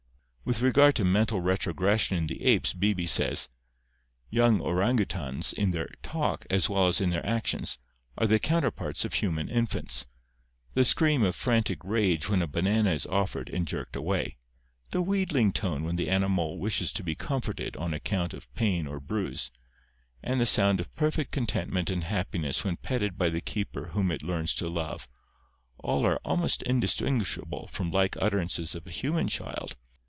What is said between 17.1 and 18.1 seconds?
comforted on